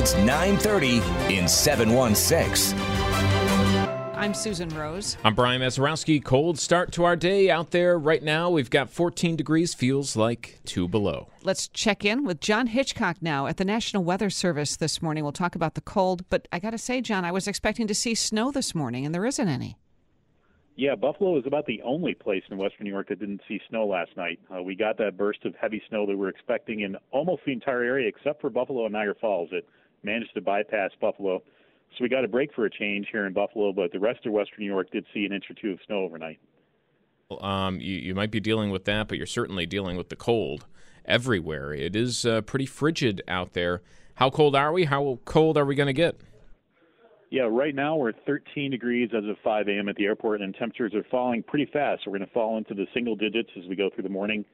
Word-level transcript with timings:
It's 0.00 0.14
9:30 0.14 1.02
in 1.30 1.46
716. 1.46 2.74
I'm 4.14 4.32
Susan 4.32 4.70
Rose. 4.70 5.18
I'm 5.22 5.34
Brian 5.34 5.60
Mazurowski. 5.60 6.24
Cold 6.24 6.58
start 6.58 6.90
to 6.92 7.04
our 7.04 7.16
day 7.16 7.50
out 7.50 7.70
there 7.70 7.98
right 7.98 8.22
now. 8.22 8.48
We've 8.48 8.70
got 8.70 8.88
14 8.88 9.36
degrees, 9.36 9.74
feels 9.74 10.16
like 10.16 10.60
two 10.64 10.88
below. 10.88 11.28
Let's 11.42 11.68
check 11.68 12.02
in 12.02 12.24
with 12.24 12.40
John 12.40 12.68
Hitchcock 12.68 13.18
now 13.20 13.46
at 13.46 13.58
the 13.58 13.64
National 13.66 14.02
Weather 14.02 14.30
Service 14.30 14.74
this 14.74 15.02
morning. 15.02 15.22
We'll 15.22 15.34
talk 15.34 15.54
about 15.54 15.74
the 15.74 15.82
cold, 15.82 16.24
but 16.30 16.48
I 16.50 16.60
got 16.60 16.70
to 16.70 16.78
say, 16.78 17.02
John, 17.02 17.26
I 17.26 17.30
was 17.30 17.46
expecting 17.46 17.86
to 17.86 17.94
see 17.94 18.14
snow 18.14 18.50
this 18.50 18.74
morning, 18.74 19.04
and 19.04 19.14
there 19.14 19.26
isn't 19.26 19.48
any. 19.48 19.76
Yeah, 20.76 20.94
Buffalo 20.94 21.38
is 21.38 21.44
about 21.46 21.66
the 21.66 21.82
only 21.82 22.14
place 22.14 22.42
in 22.50 22.56
Western 22.56 22.84
New 22.84 22.90
York 22.90 23.10
that 23.10 23.20
didn't 23.20 23.42
see 23.46 23.60
snow 23.68 23.86
last 23.86 24.16
night. 24.16 24.40
Uh, 24.50 24.62
we 24.62 24.74
got 24.74 24.96
that 24.96 25.18
burst 25.18 25.44
of 25.44 25.54
heavy 25.60 25.82
snow 25.90 26.06
that 26.06 26.12
we 26.12 26.16
were 26.16 26.30
expecting 26.30 26.80
in 26.80 26.96
almost 27.10 27.42
the 27.44 27.52
entire 27.52 27.82
area 27.82 28.08
except 28.08 28.40
for 28.40 28.48
Buffalo 28.48 28.86
and 28.86 28.94
Niagara 28.94 29.14
Falls. 29.20 29.50
It 29.52 29.66
managed 30.02 30.34
to 30.34 30.40
bypass 30.40 30.90
Buffalo. 31.00 31.42
So 31.96 32.02
we 32.02 32.08
got 32.08 32.24
a 32.24 32.28
break 32.28 32.54
for 32.54 32.66
a 32.66 32.70
change 32.70 33.08
here 33.10 33.26
in 33.26 33.32
Buffalo, 33.32 33.72
but 33.72 33.92
the 33.92 33.98
rest 33.98 34.24
of 34.26 34.32
Western 34.32 34.60
New 34.60 34.66
York 34.66 34.90
did 34.92 35.04
see 35.12 35.24
an 35.24 35.32
inch 35.32 35.44
or 35.50 35.54
two 35.54 35.72
of 35.72 35.78
snow 35.86 36.04
overnight. 36.04 36.38
Um, 37.40 37.80
you, 37.80 37.96
you 37.96 38.14
might 38.14 38.30
be 38.30 38.40
dealing 38.40 38.70
with 38.70 38.84
that, 38.86 39.08
but 39.08 39.18
you're 39.18 39.26
certainly 39.26 39.66
dealing 39.66 39.96
with 39.96 40.08
the 40.08 40.16
cold 40.16 40.66
everywhere. 41.04 41.72
It 41.72 41.94
is 41.94 42.26
uh, 42.26 42.42
pretty 42.42 42.66
frigid 42.66 43.22
out 43.28 43.52
there. 43.52 43.82
How 44.14 44.30
cold 44.30 44.54
are 44.56 44.72
we? 44.72 44.84
How 44.84 45.18
cold 45.24 45.56
are 45.56 45.64
we 45.64 45.74
going 45.74 45.86
to 45.86 45.92
get? 45.92 46.20
Yeah, 47.30 47.42
right 47.48 47.74
now 47.74 47.96
we're 47.96 48.12
13 48.26 48.72
degrees 48.72 49.10
as 49.16 49.24
of 49.24 49.36
5 49.44 49.68
a.m. 49.68 49.88
at 49.88 49.94
the 49.94 50.04
airport, 50.04 50.42
and 50.42 50.52
temperatures 50.54 50.94
are 50.94 51.06
falling 51.10 51.44
pretty 51.44 51.70
fast. 51.72 52.02
We're 52.04 52.18
going 52.18 52.26
to 52.26 52.32
fall 52.32 52.58
into 52.58 52.74
the 52.74 52.86
single 52.92 53.14
digits 53.14 53.50
as 53.56 53.68
we 53.68 53.76
go 53.76 53.88
through 53.94 54.02
the 54.02 54.10
morning. 54.10 54.44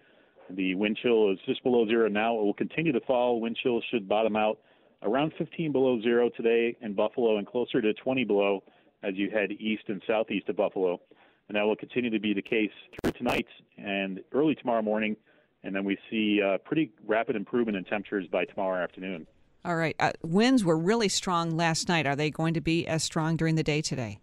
The 0.50 0.74
wind 0.74 0.98
chill 1.02 1.32
is 1.32 1.38
just 1.46 1.62
below 1.62 1.86
zero 1.86 2.08
now. 2.08 2.38
It 2.38 2.44
will 2.44 2.54
continue 2.54 2.92
to 2.92 3.00
fall. 3.00 3.40
Wind 3.40 3.58
chill 3.62 3.80
should 3.90 4.06
bottom 4.08 4.36
out 4.36 4.58
around 5.02 5.32
15 5.38 5.72
below 5.72 6.00
zero 6.00 6.30
today 6.36 6.76
in 6.80 6.94
Buffalo 6.94 7.38
and 7.38 7.46
closer 7.46 7.80
to 7.80 7.92
20 7.94 8.24
below 8.24 8.62
as 9.02 9.14
you 9.14 9.30
head 9.30 9.52
east 9.52 9.84
and 9.88 10.02
southeast 10.06 10.48
of 10.48 10.56
Buffalo. 10.56 11.00
And 11.48 11.56
that 11.56 11.62
will 11.62 11.76
continue 11.76 12.10
to 12.10 12.18
be 12.18 12.34
the 12.34 12.42
case 12.42 12.72
through 13.00 13.12
tonight 13.12 13.46
and 13.78 14.20
early 14.32 14.54
tomorrow 14.54 14.82
morning. 14.82 15.16
And 15.62 15.74
then 15.74 15.84
we 15.84 15.96
see 16.10 16.40
uh, 16.42 16.58
pretty 16.58 16.92
rapid 17.06 17.36
improvement 17.36 17.76
in 17.76 17.84
temperatures 17.84 18.26
by 18.30 18.44
tomorrow 18.44 18.82
afternoon. 18.82 19.26
All 19.64 19.76
right. 19.76 19.96
Uh, 19.98 20.12
winds 20.22 20.64
were 20.64 20.78
really 20.78 21.08
strong 21.08 21.56
last 21.56 21.88
night. 21.88 22.06
Are 22.06 22.16
they 22.16 22.30
going 22.30 22.54
to 22.54 22.60
be 22.60 22.86
as 22.86 23.02
strong 23.02 23.36
during 23.36 23.56
the 23.56 23.64
day 23.64 23.82
today? 23.82 24.18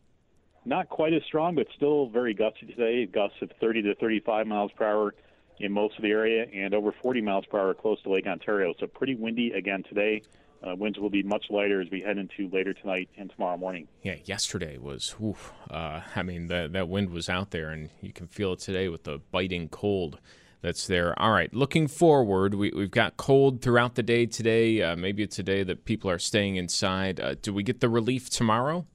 Not 0.65 0.87
quite 0.89 1.13
as 1.13 1.21
strong, 1.23 1.55
but 1.55 1.67
still 1.75 2.07
very 2.07 2.33
gusty 2.33 2.65
today. 2.65 3.05
Gusts 3.05 3.37
of 3.41 3.51
30 3.59 3.81
to 3.83 3.95
35 3.95 4.47
miles 4.47 4.71
per 4.71 4.85
hour 4.85 5.13
in 5.59 5.71
most 5.71 5.97
of 5.97 6.03
the 6.03 6.09
area 6.09 6.45
and 6.53 6.73
over 6.73 6.93
40 7.01 7.21
miles 7.21 7.45
per 7.45 7.59
hour 7.59 7.73
close 7.73 8.01
to 8.03 8.09
Lake 8.09 8.25
Ontario. 8.27 8.73
So 8.79 8.87
pretty 8.87 9.15
windy 9.15 9.51
again 9.51 9.83
today. 9.87 10.21
Uh, 10.65 10.75
winds 10.75 10.97
will 10.97 11.09
be 11.09 11.23
much 11.23 11.45
lighter 11.49 11.81
as 11.81 11.89
we 11.91 11.99
head 11.99 12.17
into 12.17 12.49
later 12.53 12.73
tonight 12.73 13.09
and 13.17 13.29
tomorrow 13.31 13.57
morning. 13.57 13.87
Yeah, 14.01 14.15
yesterday 14.23 14.77
was, 14.77 15.13
oof, 15.21 15.51
uh, 15.69 16.01
I 16.15 16.23
mean, 16.23 16.47
that, 16.47 16.71
that 16.71 16.87
wind 16.87 17.09
was 17.09 17.27
out 17.27 17.51
there, 17.51 17.69
and 17.69 17.89
you 17.99 18.13
can 18.13 18.27
feel 18.27 18.53
it 18.53 18.59
today 18.59 18.87
with 18.87 19.03
the 19.03 19.19
biting 19.31 19.67
cold 19.67 20.19
that's 20.61 20.87
there. 20.87 21.19
All 21.19 21.31
right, 21.31 21.53
looking 21.53 21.87
forward, 21.89 22.53
we, 22.53 22.71
we've 22.71 22.91
got 22.91 23.17
cold 23.17 23.61
throughout 23.61 23.95
the 23.95 24.03
day 24.03 24.25
today. 24.25 24.81
Uh, 24.81 24.95
maybe 24.95 25.21
it's 25.21 25.37
a 25.37 25.43
day 25.43 25.63
that 25.63 25.83
people 25.83 26.09
are 26.09 26.19
staying 26.19 26.55
inside. 26.55 27.19
Uh, 27.19 27.35
do 27.41 27.53
we 27.53 27.63
get 27.63 27.81
the 27.81 27.89
relief 27.89 28.29
tomorrow? 28.29 28.85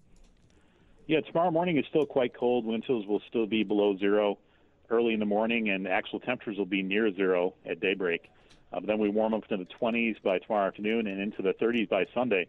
Yeah, 1.06 1.20
tomorrow 1.20 1.50
morning 1.50 1.76
is 1.76 1.84
still 1.90 2.06
quite 2.06 2.34
cold. 2.34 2.64
Wind 2.64 2.84
chills 2.84 3.06
will 3.06 3.22
still 3.28 3.46
be 3.46 3.62
below 3.62 3.96
zero 3.98 4.38
early 4.88 5.12
in 5.12 5.20
the 5.20 5.26
morning, 5.26 5.68
and 5.68 5.86
actual 5.86 6.20
temperatures 6.20 6.56
will 6.56 6.64
be 6.64 6.82
near 6.82 7.14
zero 7.14 7.52
at 7.68 7.80
daybreak. 7.80 8.30
Uh, 8.72 8.80
then 8.84 8.98
we 8.98 9.08
warm 9.08 9.34
up 9.34 9.46
to 9.48 9.56
the 9.56 9.66
20s 9.80 10.22
by 10.22 10.38
tomorrow 10.38 10.66
afternoon 10.66 11.06
and 11.06 11.20
into 11.20 11.42
the 11.42 11.54
30s 11.54 11.88
by 11.88 12.06
Sunday. 12.14 12.46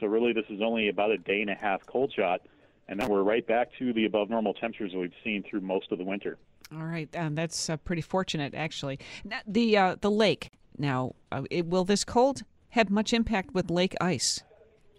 So 0.00 0.06
really, 0.06 0.32
this 0.32 0.44
is 0.48 0.60
only 0.62 0.88
about 0.88 1.10
a 1.10 1.18
day 1.18 1.40
and 1.40 1.50
a 1.50 1.54
half 1.54 1.84
cold 1.86 2.12
shot, 2.14 2.40
and 2.88 2.98
then 2.98 3.08
we're 3.08 3.22
right 3.22 3.46
back 3.46 3.68
to 3.78 3.92
the 3.92 4.04
above 4.06 4.30
normal 4.30 4.54
temperatures 4.54 4.92
that 4.92 4.98
we've 4.98 5.12
seen 5.24 5.44
through 5.48 5.60
most 5.60 5.90
of 5.92 5.98
the 5.98 6.04
winter. 6.04 6.38
All 6.74 6.84
right. 6.84 7.08
Um, 7.16 7.34
that's 7.34 7.68
uh, 7.68 7.76
pretty 7.78 8.02
fortunate, 8.02 8.54
actually. 8.54 8.98
Now, 9.24 9.40
the 9.46 9.76
uh, 9.76 9.96
the 10.00 10.10
lake. 10.10 10.50
Now, 10.76 11.14
uh, 11.32 11.42
it, 11.50 11.66
will 11.66 11.84
this 11.84 12.04
cold 12.04 12.42
have 12.70 12.90
much 12.90 13.12
impact 13.12 13.52
with 13.54 13.70
lake 13.70 13.96
ice? 14.00 14.42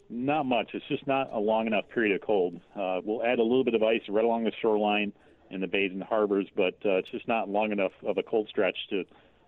Not 0.10 0.46
much. 0.46 0.72
It's 0.74 0.86
just 0.88 1.06
not 1.08 1.32
a 1.32 1.40
long 1.40 1.68
enough 1.68 1.86
period 1.94 2.16
of 2.16 2.26
cold. 2.26 2.60
Uh, 2.76 3.00
we'll 3.04 3.24
add 3.24 3.40
a 3.40 3.44
little 3.44 3.64
bit 3.64 3.76
of 3.76 3.84
ice 3.84 4.02
right 4.10 4.26
along 4.26 4.44
the 4.44 4.52
shoreline 4.60 5.14
in 5.52 5.62
the 5.62 5.68
bays 5.68 5.92
and 5.94 6.04
harbors, 6.04 6.48
but 6.56 6.74
uh, 6.86 6.98
it's 6.98 7.10
just 7.10 7.28
not 7.28 7.48
long 7.48 7.72
enough 7.72 7.92
of 8.06 8.18
a 8.18 8.24
cold 8.24 8.48
stretch 8.50 8.78
to 8.90 9.06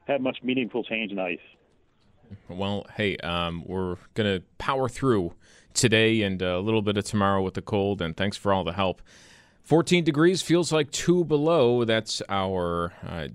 have 0.07 0.21
much 0.21 0.37
meaningful 0.43 0.83
change 0.83 1.11
in 1.11 1.19
ice. 1.19 1.39
Well, 2.47 2.85
hey, 2.95 3.17
um, 3.17 3.63
we're 3.65 3.97
going 4.13 4.39
to 4.39 4.43
power 4.57 4.87
through 4.87 5.33
today 5.73 6.21
and 6.21 6.41
a 6.41 6.59
little 6.59 6.81
bit 6.81 6.97
of 6.97 7.05
tomorrow 7.05 7.41
with 7.41 7.53
the 7.53 7.61
cold, 7.61 8.01
and 8.01 8.15
thanks 8.15 8.37
for 8.37 8.53
all 8.53 8.63
the 8.63 8.73
help. 8.73 9.01
14 9.63 10.03
degrees 10.03 10.41
feels 10.41 10.71
like 10.71 10.91
two 10.91 11.23
below. 11.23 11.85
That's 11.85 12.21
our 12.29 12.93
uh, 13.07 13.27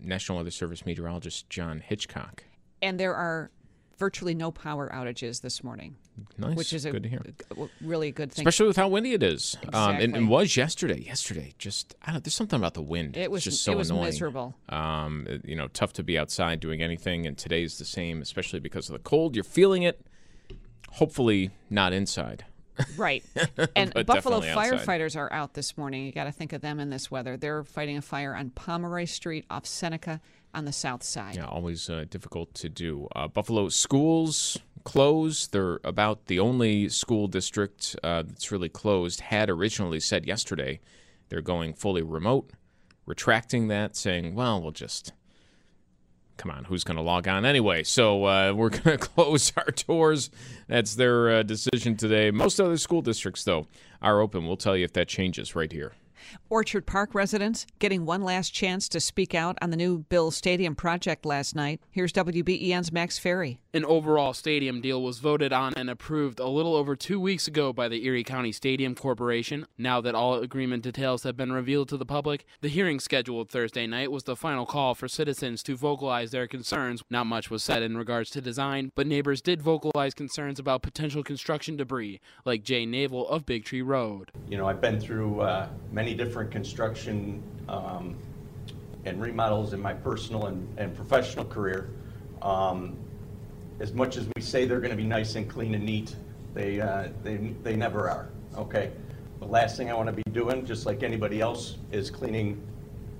National 0.00 0.38
Weather 0.38 0.50
Service 0.50 0.86
meteorologist, 0.86 1.48
John 1.50 1.80
Hitchcock. 1.80 2.44
And 2.80 2.98
there 2.98 3.14
are 3.14 3.50
virtually 3.98 4.34
no 4.34 4.50
power 4.50 4.90
outages 4.92 5.40
this 5.40 5.62
morning. 5.64 5.96
Nice. 6.38 6.56
Which 6.56 6.72
is 6.72 6.84
a, 6.84 6.90
good 6.92 7.02
to 7.02 7.08
hear. 7.08 7.22
a 7.56 7.68
really 7.80 8.12
good 8.12 8.30
thing. 8.32 8.42
Especially 8.42 8.66
with 8.68 8.76
how 8.76 8.88
windy 8.88 9.12
it 9.12 9.22
is. 9.22 9.56
Um, 9.62 9.68
and, 9.72 9.94
Exactly. 9.96 10.18
and 10.18 10.28
was 10.28 10.56
yesterday. 10.56 11.00
Yesterday, 11.00 11.54
just, 11.58 11.94
I 12.02 12.06
don't 12.06 12.14
know, 12.14 12.20
there's 12.20 12.34
something 12.34 12.58
about 12.58 12.74
the 12.74 12.82
wind. 12.82 13.16
It 13.16 13.30
was- 13.30 13.46
It's 13.46 13.56
just 13.56 13.64
so 13.64 13.72
it 13.72 13.76
was 13.76 13.90
annoying. 13.90 14.04
miserable. 14.06 14.54
Um, 14.68 15.26
you 15.44 15.56
know, 15.56 15.68
tough 15.68 15.92
to 15.94 16.02
be 16.02 16.18
outside 16.18 16.60
doing 16.60 16.82
anything, 16.82 17.26
and 17.26 17.36
today's 17.36 17.78
the 17.78 17.84
same, 17.84 18.22
especially 18.22 18.60
because 18.60 18.88
of 18.88 18.92
the 18.92 19.00
cold. 19.00 19.34
You're 19.34 19.44
feeling 19.44 19.82
it. 19.82 20.06
Hopefully, 20.92 21.50
not 21.70 21.92
inside. 21.92 22.44
Right. 22.96 23.24
And 23.76 23.92
Buffalo 24.06 24.40
firefighters 24.40 25.16
are 25.16 25.32
out 25.32 25.54
this 25.54 25.76
morning. 25.76 26.06
You 26.06 26.12
got 26.12 26.24
to 26.24 26.32
think 26.32 26.52
of 26.52 26.60
them 26.60 26.78
in 26.80 26.90
this 26.90 27.10
weather. 27.10 27.36
They're 27.36 27.64
fighting 27.64 27.96
a 27.96 28.02
fire 28.02 28.34
on 28.34 28.50
Pomeroy 28.50 29.04
Street 29.06 29.44
off 29.50 29.66
Seneca 29.66 30.20
on 30.54 30.64
the 30.64 30.72
south 30.72 31.02
side. 31.02 31.36
Yeah, 31.36 31.46
always 31.46 31.90
uh, 31.90 32.04
difficult 32.08 32.54
to 32.54 32.68
do. 32.68 33.08
Uh, 33.14 33.28
Buffalo 33.28 33.68
schools 33.68 34.58
closed. 34.84 35.52
They're 35.52 35.80
about 35.84 36.26
the 36.26 36.38
only 36.38 36.88
school 36.88 37.26
district 37.26 37.96
uh, 38.02 38.22
that's 38.22 38.52
really 38.52 38.68
closed. 38.68 39.20
Had 39.20 39.50
originally 39.50 40.00
said 40.00 40.26
yesterday 40.26 40.80
they're 41.28 41.42
going 41.42 41.74
fully 41.74 42.02
remote, 42.02 42.50
retracting 43.06 43.68
that, 43.68 43.96
saying, 43.96 44.34
well, 44.34 44.62
we'll 44.62 44.72
just. 44.72 45.12
Come 46.36 46.50
on, 46.50 46.64
who's 46.64 46.82
going 46.82 46.96
to 46.96 47.02
log 47.02 47.28
on 47.28 47.44
anyway? 47.44 47.84
So 47.84 48.24
uh, 48.24 48.52
we're 48.56 48.70
going 48.70 48.98
to 48.98 48.98
close 48.98 49.52
our 49.56 49.70
doors. 49.86 50.30
That's 50.66 50.96
their 50.96 51.30
uh, 51.30 51.42
decision 51.44 51.96
today. 51.96 52.32
Most 52.32 52.60
other 52.60 52.76
school 52.76 53.02
districts, 53.02 53.44
though, 53.44 53.68
are 54.02 54.20
open. 54.20 54.44
We'll 54.44 54.56
tell 54.56 54.76
you 54.76 54.84
if 54.84 54.92
that 54.94 55.06
changes 55.06 55.54
right 55.54 55.70
here. 55.70 55.92
Orchard 56.48 56.86
Park 56.86 57.14
residents 57.14 57.66
getting 57.78 58.04
one 58.04 58.22
last 58.22 58.50
chance 58.50 58.88
to 58.88 59.00
speak 59.00 59.34
out 59.34 59.58
on 59.60 59.70
the 59.70 59.76
new 59.76 59.98
Bill 59.98 60.30
Stadium 60.30 60.74
project 60.74 61.24
last 61.24 61.54
night. 61.54 61.80
Here's 61.90 62.12
WBEN's 62.12 62.92
Max 62.92 63.18
Ferry. 63.18 63.60
An 63.74 63.84
overall 63.84 64.32
stadium 64.32 64.80
deal 64.80 65.02
was 65.02 65.18
voted 65.18 65.52
on 65.52 65.74
and 65.76 65.90
approved 65.90 66.38
a 66.38 66.46
little 66.46 66.76
over 66.76 66.94
two 66.94 67.18
weeks 67.18 67.48
ago 67.48 67.72
by 67.72 67.88
the 67.88 68.04
Erie 68.04 68.22
County 68.22 68.52
Stadium 68.52 68.94
Corporation. 68.94 69.66
Now 69.76 70.00
that 70.00 70.14
all 70.14 70.34
agreement 70.34 70.84
details 70.84 71.24
have 71.24 71.36
been 71.36 71.50
revealed 71.50 71.88
to 71.88 71.96
the 71.96 72.06
public, 72.06 72.46
the 72.60 72.68
hearing 72.68 73.00
scheduled 73.00 73.50
Thursday 73.50 73.88
night 73.88 74.12
was 74.12 74.22
the 74.22 74.36
final 74.36 74.64
call 74.64 74.94
for 74.94 75.08
citizens 75.08 75.60
to 75.64 75.74
vocalize 75.76 76.30
their 76.30 76.46
concerns. 76.46 77.02
Not 77.10 77.26
much 77.26 77.50
was 77.50 77.64
said 77.64 77.82
in 77.82 77.96
regards 77.96 78.30
to 78.30 78.40
design, 78.40 78.92
but 78.94 79.08
neighbors 79.08 79.42
did 79.42 79.60
vocalize 79.60 80.14
concerns 80.14 80.60
about 80.60 80.82
potential 80.82 81.24
construction 81.24 81.76
debris, 81.76 82.20
like 82.44 82.62
Jay 82.62 82.86
Naval 82.86 83.28
of 83.28 83.44
Big 83.44 83.64
Tree 83.64 83.82
Road. 83.82 84.30
You 84.48 84.56
know, 84.56 84.68
I've 84.68 84.80
been 84.80 85.00
through 85.00 85.40
uh, 85.40 85.68
many 85.90 86.13
different 86.14 86.50
construction 86.50 87.42
um, 87.68 88.16
and 89.04 89.20
remodels 89.20 89.72
in 89.72 89.80
my 89.80 89.92
personal 89.92 90.46
and, 90.46 90.66
and 90.78 90.94
professional 90.94 91.44
career. 91.44 91.90
Um, 92.42 92.96
as 93.80 93.92
much 93.92 94.16
as 94.16 94.26
we 94.36 94.42
say 94.42 94.64
they're 94.64 94.80
going 94.80 94.90
to 94.90 94.96
be 94.96 95.04
nice 95.04 95.34
and 95.34 95.48
clean 95.48 95.74
and 95.74 95.84
neat, 95.84 96.14
they, 96.54 96.80
uh, 96.80 97.08
they, 97.22 97.36
they 97.62 97.76
never 97.76 98.08
are, 98.08 98.28
okay? 98.56 98.92
The 99.40 99.46
last 99.46 99.76
thing 99.76 99.90
I 99.90 99.94
want 99.94 100.08
to 100.08 100.12
be 100.14 100.22
doing, 100.30 100.64
just 100.64 100.86
like 100.86 101.02
anybody 101.02 101.40
else, 101.40 101.76
is 101.90 102.10
cleaning 102.10 102.62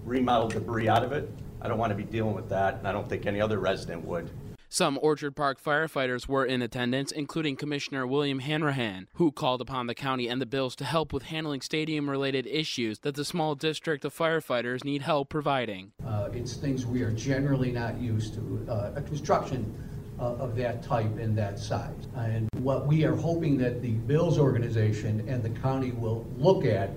remodel 0.04 0.48
debris 0.48 0.88
out 0.88 1.02
of 1.02 1.12
it. 1.12 1.28
I 1.60 1.68
don't 1.68 1.78
want 1.78 1.90
to 1.90 1.96
be 1.96 2.04
dealing 2.04 2.34
with 2.34 2.48
that, 2.50 2.76
and 2.76 2.86
I 2.86 2.92
don't 2.92 3.08
think 3.08 3.26
any 3.26 3.40
other 3.40 3.58
resident 3.58 4.04
would. 4.04 4.30
Some 4.74 4.98
Orchard 5.00 5.36
Park 5.36 5.62
firefighters 5.62 6.26
were 6.26 6.44
in 6.44 6.60
attendance, 6.60 7.12
including 7.12 7.54
Commissioner 7.54 8.08
William 8.08 8.40
Hanrahan, 8.40 9.06
who 9.14 9.30
called 9.30 9.60
upon 9.60 9.86
the 9.86 9.94
county 9.94 10.26
and 10.26 10.42
the 10.42 10.46
Bills 10.46 10.74
to 10.74 10.84
help 10.84 11.12
with 11.12 11.22
handling 11.22 11.60
stadium 11.60 12.10
related 12.10 12.44
issues 12.44 12.98
that 13.02 13.14
the 13.14 13.24
small 13.24 13.54
district 13.54 14.04
of 14.04 14.12
firefighters 14.12 14.82
need 14.82 15.02
help 15.02 15.28
providing. 15.28 15.92
Uh, 16.04 16.28
it's 16.32 16.54
things 16.54 16.86
we 16.86 17.02
are 17.02 17.12
generally 17.12 17.70
not 17.70 18.00
used 18.00 18.34
to. 18.34 18.66
Uh, 18.68 18.90
a 18.96 19.02
construction 19.02 19.72
uh, 20.18 20.34
of 20.34 20.56
that 20.56 20.82
type 20.82 21.18
and 21.18 21.38
that 21.38 21.60
size. 21.60 22.08
And 22.16 22.48
what 22.58 22.88
we 22.88 23.04
are 23.04 23.14
hoping 23.14 23.56
that 23.58 23.80
the 23.80 23.92
Bills 23.92 24.40
organization 24.40 25.24
and 25.28 25.40
the 25.40 25.50
county 25.50 25.92
will 25.92 26.26
look 26.36 26.64
at 26.64 26.90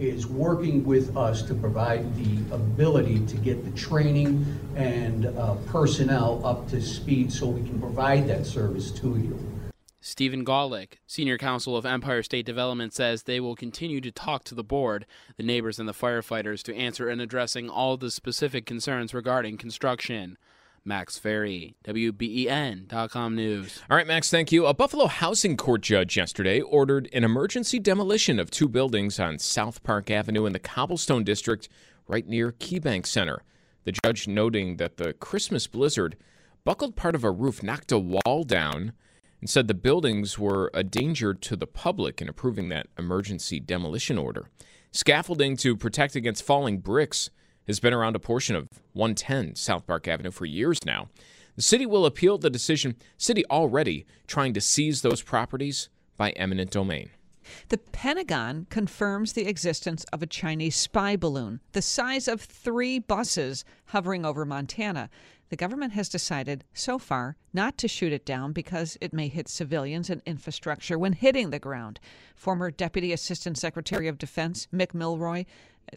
is 0.00 0.26
working 0.26 0.84
with 0.84 1.16
us 1.16 1.42
to 1.42 1.54
provide 1.54 2.16
the 2.16 2.54
ability 2.54 3.24
to 3.26 3.36
get 3.36 3.64
the 3.64 3.78
training 3.78 4.44
and 4.74 5.26
uh, 5.26 5.54
personnel 5.66 6.40
up 6.44 6.68
to 6.70 6.80
speed 6.80 7.32
so 7.32 7.46
we 7.46 7.62
can 7.68 7.78
provide 7.78 8.26
that 8.28 8.46
service 8.46 8.90
to 8.90 9.08
you. 9.18 9.38
Stephen 10.02 10.46
Golick, 10.46 10.94
Senior 11.06 11.36
Counsel 11.36 11.76
of 11.76 11.84
Empire 11.84 12.22
State 12.22 12.46
Development, 12.46 12.94
says 12.94 13.22
they 13.22 13.38
will 13.38 13.54
continue 13.54 14.00
to 14.00 14.10
talk 14.10 14.44
to 14.44 14.54
the 14.54 14.64
board, 14.64 15.04
the 15.36 15.42
neighbors, 15.42 15.78
and 15.78 15.86
the 15.86 15.92
firefighters 15.92 16.62
to 16.62 16.74
answer 16.74 17.10
and 17.10 17.20
addressing 17.20 17.68
all 17.68 17.98
the 17.98 18.10
specific 18.10 18.64
concerns 18.64 19.12
regarding 19.12 19.58
construction. 19.58 20.38
Max 20.84 21.18
Ferry, 21.18 21.76
WBEN.com 21.84 23.36
News. 23.36 23.82
All 23.90 23.96
right, 23.96 24.06
Max, 24.06 24.30
thank 24.30 24.50
you. 24.50 24.66
A 24.66 24.74
Buffalo 24.74 25.06
housing 25.06 25.56
court 25.56 25.82
judge 25.82 26.16
yesterday 26.16 26.60
ordered 26.60 27.08
an 27.12 27.24
emergency 27.24 27.78
demolition 27.78 28.38
of 28.38 28.50
two 28.50 28.68
buildings 28.68 29.20
on 29.20 29.38
South 29.38 29.82
Park 29.82 30.10
Avenue 30.10 30.46
in 30.46 30.52
the 30.52 30.58
Cobblestone 30.58 31.24
District, 31.24 31.68
right 32.08 32.26
near 32.26 32.52
KeyBank 32.52 33.06
Center. 33.06 33.42
The 33.84 33.92
judge 33.92 34.26
noting 34.26 34.76
that 34.76 34.96
the 34.96 35.12
Christmas 35.12 35.66
blizzard 35.66 36.16
buckled 36.64 36.96
part 36.96 37.14
of 37.14 37.24
a 37.24 37.30
roof, 37.30 37.62
knocked 37.62 37.92
a 37.92 37.98
wall 37.98 38.44
down, 38.44 38.92
and 39.40 39.48
said 39.48 39.68
the 39.68 39.74
buildings 39.74 40.38
were 40.38 40.70
a 40.74 40.84
danger 40.84 41.32
to 41.32 41.56
the 41.56 41.66
public 41.66 42.20
in 42.20 42.28
approving 42.28 42.68
that 42.68 42.88
emergency 42.98 43.58
demolition 43.58 44.18
order. 44.18 44.50
Scaffolding 44.92 45.56
to 45.58 45.76
protect 45.76 46.16
against 46.16 46.42
falling 46.42 46.78
bricks 46.78 47.30
has 47.70 47.80
been 47.80 47.94
around 47.94 48.16
a 48.16 48.20
portion 48.20 48.56
of 48.56 48.68
110 48.92 49.54
South 49.54 49.86
Park 49.86 50.08
Avenue 50.08 50.30
for 50.30 50.44
years 50.44 50.84
now. 50.84 51.08
The 51.56 51.62
city 51.62 51.86
will 51.86 52.06
appeal 52.06 52.38
the 52.38 52.50
decision. 52.50 52.96
City 53.16 53.44
already 53.46 54.06
trying 54.26 54.54
to 54.54 54.60
seize 54.60 55.02
those 55.02 55.22
properties 55.22 55.88
by 56.16 56.30
eminent 56.30 56.70
domain. 56.70 57.10
The 57.68 57.78
Pentagon 57.78 58.66
confirms 58.70 59.32
the 59.32 59.46
existence 59.46 60.04
of 60.12 60.22
a 60.22 60.26
Chinese 60.26 60.76
spy 60.76 61.16
balloon 61.16 61.60
the 61.72 61.82
size 61.82 62.28
of 62.28 62.40
three 62.40 62.98
buses 62.98 63.64
hovering 63.86 64.24
over 64.24 64.44
Montana. 64.44 65.10
The 65.48 65.56
government 65.56 65.92
has 65.94 66.08
decided 66.08 66.64
so 66.72 66.98
far 66.98 67.36
not 67.52 67.76
to 67.78 67.88
shoot 67.88 68.12
it 68.12 68.24
down 68.24 68.52
because 68.52 68.96
it 69.00 69.12
may 69.12 69.26
hit 69.26 69.48
civilians 69.48 70.08
and 70.08 70.22
infrastructure 70.24 70.96
when 70.96 71.12
hitting 71.12 71.50
the 71.50 71.58
ground. 71.58 71.98
Former 72.36 72.70
Deputy 72.70 73.12
Assistant 73.12 73.58
Secretary 73.58 74.06
of 74.06 74.18
Defense 74.18 74.68
Mick 74.72 74.94
Mulroy 74.94 75.44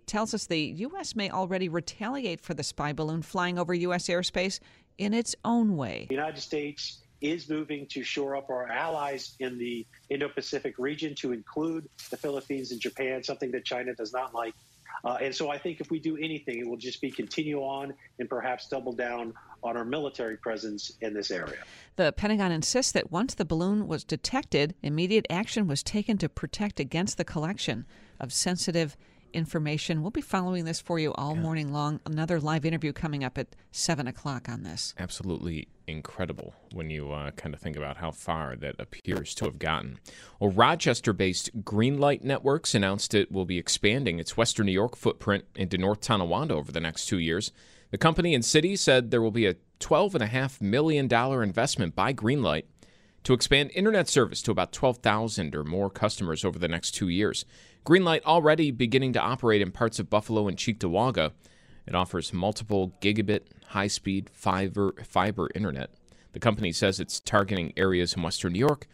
tells 0.06 0.34
us 0.34 0.48
the 0.48 0.60
U.S. 0.60 1.16
may 1.16 1.30
already 1.30 1.70
retaliate 1.70 2.42
for 2.42 2.54
the 2.54 2.64
spy 2.64 2.94
balloon 2.94 3.22
flying 3.22 3.58
over 3.58 3.74
U.S. 3.74 4.08
airspace 4.08 4.60
in 4.98 5.14
its 5.14 5.36
own 5.44 5.76
way. 5.76 6.06
The 6.10 6.16
United 6.16 6.42
States 6.42 7.00
is 7.22 7.50
moving 7.50 7.88
to 7.88 8.04
shore 8.04 8.36
up 8.36 8.50
our 8.50 8.68
allies 8.68 9.36
in 9.40 9.58
the 9.58 9.88
Indo 10.10 10.28
Pacific 10.28 10.76
region 10.78 11.16
to 11.16 11.32
include 11.32 11.88
the 12.10 12.18
Philippines 12.18 12.72
and 12.72 12.82
Japan, 12.82 13.24
something 13.24 13.50
that 13.52 13.64
China 13.66 13.96
does 13.96 14.12
not 14.12 14.34
like. 14.36 14.54
Uh, 15.06 15.18
and 15.22 15.36
so 15.36 15.50
I 15.50 15.58
think 15.58 15.82
if 15.82 15.90
we 15.90 16.00
do 16.00 16.18
anything, 16.18 16.60
it 16.60 16.68
will 16.68 16.78
just 16.78 17.02
be 17.02 17.12
continue 17.12 17.60
on 17.60 17.94
and 18.20 18.30
perhaps 18.30 18.68
double 18.68 18.94
down 18.94 19.34
on 19.62 19.76
our 19.76 19.84
military 19.86 20.38
presence 20.38 20.94
in 21.02 21.14
this 21.14 21.32
area. 21.32 21.58
The 21.96 22.14
Pentagon 22.14 22.52
insists 22.52 22.92
that 22.94 23.12
once 23.12 23.34
the 23.34 23.46
balloon 23.46 23.88
was 23.88 24.04
detected, 24.04 24.76
immediate 24.82 25.26
action 25.30 25.68
was 25.68 25.84
taken 25.84 26.18
to 26.20 26.30
protect 26.30 26.80
against 26.80 27.18
the 27.18 27.26
collection 27.26 27.86
of 28.20 28.32
sensitive 28.32 28.96
information. 29.34 30.02
We'll 30.02 30.12
be 30.12 30.22
following 30.22 30.66
this 30.66 30.80
for 30.80 31.00
you 31.00 31.14
all 31.14 31.36
yeah. 31.36 31.42
morning 31.42 31.74
long. 31.74 32.00
Another 32.06 32.40
live 32.40 32.66
interview 32.66 32.94
coming 32.94 33.24
up 33.24 33.38
at 33.38 33.56
7 33.72 34.08
o'clock 34.08 34.48
on 34.50 34.64
this. 34.64 34.94
Absolutely 34.98 35.68
incredible 35.88 36.54
when 36.72 36.90
you 36.90 37.12
uh, 37.12 37.32
kind 37.32 37.54
of 37.54 37.62
think 37.62 37.76
about 37.76 37.98
how 37.98 38.12
far 38.12 38.56
that 38.56 38.76
appears 38.80 39.36
to 39.36 39.46
have 39.46 39.60
gotten. 39.60 40.00
Well, 40.40 40.52
Rochester 40.52 41.14
based 41.14 41.64
Greenlight 41.64 42.24
Networks 42.24 42.74
announced 42.74 43.14
it 43.14 43.32
will 43.32 43.46
be 43.46 43.58
expanding 43.58 44.20
its 44.20 44.38
Western 44.38 44.66
New 44.66 44.72
York 44.72 44.96
footprint 44.96 45.46
into 45.56 45.78
North 45.78 46.02
Tonawanda 46.02 46.54
over 46.54 46.72
the 46.72 46.80
next 46.80 47.06
two 47.06 47.20
years. 47.20 47.52
The 47.92 47.98
company 47.98 48.34
and 48.34 48.44
city 48.44 48.76
said 48.76 49.12
there 49.12 49.22
will 49.22 49.32
be 49.32 49.46
a 49.46 49.56
$12.5 49.80 50.62
million 50.62 51.12
investment 51.44 51.96
by 51.96 52.14
Greenlight 52.14 52.64
to 53.24 53.34
expand 53.34 53.72
internet 53.74 54.10
service 54.10 54.42
to 54.44 54.52
about 54.52 54.72
12,000 54.72 55.56
or 55.56 55.64
more 55.64 55.90
customers 55.90 56.44
over 56.44 56.60
the 56.60 56.68
next 56.68 56.92
two 56.92 57.10
years. 57.10 57.46
Greenlight 57.86 58.24
already 58.24 58.72
beginning 58.72 59.12
to 59.14 59.20
operate 59.20 59.62
in 59.62 59.72
parts 59.72 60.00
of 60.00 60.10
Buffalo 60.10 60.48
and 60.48 60.58
Cheektowaga. 60.58 61.32
It 61.86 61.96
offers 61.96 62.32
multiple 62.32 62.94
gigabit 63.02 63.42
high 63.68 63.88
speed 63.88 64.30
fiber, 64.32 64.94
fiber 65.04 65.50
internet. 65.54 65.90
The 66.32 66.40
company 66.40 66.72
says 66.72 67.00
it's 67.00 67.20
targeting 67.20 67.74
areas 67.76 68.14
in 68.14 68.24
Western 68.24 68.54
New 68.54 68.60
York 68.60 68.88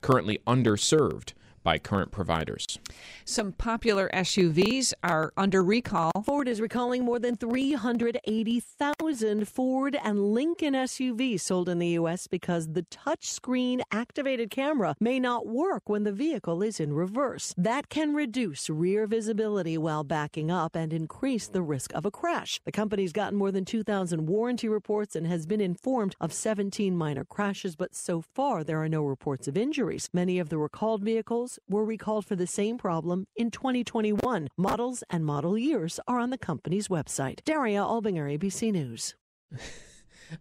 currently 0.00 0.40
underserved 0.46 1.32
by 1.62 1.78
current 1.78 2.10
providers. 2.10 2.78
Some 3.24 3.52
popular 3.52 4.10
SUVs 4.12 4.92
are 5.02 5.32
under 5.36 5.62
recall. 5.62 6.12
Ford 6.24 6.48
is 6.48 6.60
recalling 6.60 7.04
more 7.04 7.18
than 7.18 7.36
380,000 7.36 9.48
Ford 9.48 9.96
and 10.02 10.34
Lincoln 10.34 10.74
SUVs 10.74 11.40
sold 11.40 11.68
in 11.68 11.78
the 11.78 11.88
U.S. 11.88 12.26
because 12.26 12.68
the 12.68 12.82
touchscreen 12.82 13.80
activated 13.92 14.50
camera 14.50 14.94
may 15.00 15.20
not 15.20 15.46
work 15.46 15.88
when 15.88 16.04
the 16.04 16.12
vehicle 16.12 16.62
is 16.62 16.80
in 16.80 16.92
reverse. 16.92 17.54
That 17.56 17.88
can 17.88 18.14
reduce 18.14 18.68
rear 18.68 19.06
visibility 19.06 19.78
while 19.78 20.04
backing 20.04 20.50
up 20.50 20.76
and 20.76 20.92
increase 20.92 21.48
the 21.48 21.62
risk 21.62 21.92
of 21.94 22.04
a 22.04 22.10
crash. 22.10 22.60
The 22.64 22.72
company's 22.72 23.12
gotten 23.12 23.38
more 23.38 23.52
than 23.52 23.64
2,000 23.64 24.26
warranty 24.26 24.68
reports 24.68 25.16
and 25.16 25.26
has 25.26 25.46
been 25.46 25.60
informed 25.60 26.16
of 26.20 26.32
17 26.32 26.96
minor 26.96 27.24
crashes, 27.24 27.76
but 27.76 27.94
so 27.94 28.20
far 28.20 28.64
there 28.64 28.82
are 28.82 28.88
no 28.88 29.02
reports 29.02 29.48
of 29.48 29.56
injuries. 29.56 30.08
Many 30.12 30.38
of 30.38 30.48
the 30.48 30.58
recalled 30.58 31.02
vehicles 31.02 31.47
were 31.68 31.84
recalled 31.84 32.26
for 32.26 32.34
the 32.34 32.46
same 32.46 32.76
problem 32.76 33.26
in 33.36 33.50
2021. 33.50 34.48
Models 34.56 35.04
and 35.08 35.24
model 35.24 35.56
years 35.56 36.00
are 36.08 36.18
on 36.18 36.30
the 36.30 36.38
company's 36.38 36.88
website. 36.88 37.44
Daria 37.44 37.80
Albinger, 37.80 38.36
ABC 38.36 38.72
News. 38.72 39.14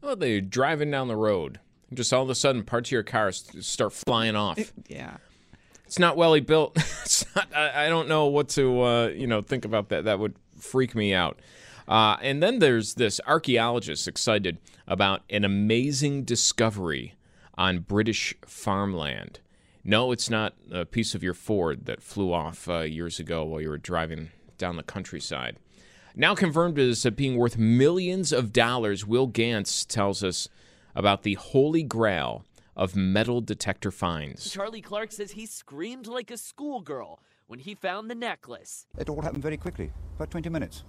well, 0.02 0.16
they're 0.18 0.42
driving 0.42 0.90
down 0.90 1.08
the 1.08 1.16
road. 1.16 1.60
Just 1.94 2.12
all 2.12 2.24
of 2.24 2.30
a 2.30 2.36
sudden, 2.36 2.64
parts 2.64 2.90
of 2.90 2.94
your 2.94 3.04
car 3.04 3.32
start 3.32 3.94
flying 3.94 4.36
off. 4.36 4.74
yeah. 4.88 5.18
It's 5.86 6.00
not 6.00 6.18
welly 6.18 6.42
built. 6.42 6.76
not, 7.36 7.48
I, 7.56 7.86
I, 7.86 7.90
don't 7.90 8.10
know 8.10 8.26
what 8.26 8.50
to 8.50 8.82
uh, 8.82 9.08
you 9.08 9.26
know 9.26 9.42
think 9.42 9.64
about 9.64 9.88
that. 9.90 10.04
That 10.04 10.20
would 10.20 10.36
freak 10.60 10.96
me 10.96 11.14
out. 11.14 11.40
Uh, 11.88 12.18
and 12.22 12.44
then 12.44 12.60
there's 12.60 12.96
this 12.96 13.22
archaeologist 13.26 14.08
excited 14.08 14.58
about 14.86 15.22
an 15.30 15.46
amazing 15.46 16.24
discovery 16.26 17.14
on 17.58 17.80
British 17.80 18.36
farmland. 18.46 19.40
No, 19.90 20.12
it's 20.12 20.30
not 20.30 20.54
a 20.70 20.84
piece 20.84 21.16
of 21.16 21.24
your 21.24 21.34
Ford 21.34 21.86
that 21.86 22.04
flew 22.04 22.34
off 22.34 22.68
uh, 22.68 22.80
years 22.80 23.22
ago 23.22 23.46
while 23.46 23.62
you 23.62 23.70
were 23.70 23.78
driving 23.78 24.32
down 24.58 24.76
the 24.76 24.84
countryside. 24.84 25.56
Now 26.14 26.36
confirmed 26.36 26.78
as 26.78 27.06
being 27.16 27.38
worth 27.38 27.58
millions 27.58 28.34
of 28.34 28.52
dollars, 28.52 29.08
Will 29.08 29.30
Ganss 29.30 29.88
tells 29.88 30.26
us 30.26 30.50
about 30.94 31.24
the 31.24 31.36
holy 31.36 31.84
grail 31.84 32.44
of 32.76 32.98
metal 32.98 33.40
detector 33.40 33.90
finds. 33.90 34.52
Charlie 34.52 34.82
Clark 34.82 35.14
says 35.14 35.32
he 35.32 35.46
screamed 35.46 36.06
like 36.06 36.32
a 36.32 36.38
schoolgirl 36.38 37.22
when 37.48 37.60
he 37.60 37.74
found 37.74 38.10
the 38.10 38.16
necklace. 38.16 38.88
It 38.98 39.08
all 39.08 39.22
happened 39.22 39.42
very 39.42 39.56
quickly, 39.56 39.94
about 40.18 40.32
20 40.32 40.50
minutes. 40.50 40.84